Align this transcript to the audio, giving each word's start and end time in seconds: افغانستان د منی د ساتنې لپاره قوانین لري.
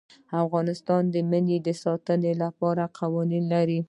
افغانستان 0.43 1.03
د 1.13 1.15
منی 1.31 1.57
د 1.67 1.69
ساتنې 1.83 2.33
لپاره 2.43 2.83
قوانین 2.99 3.43
لري. 3.53 3.79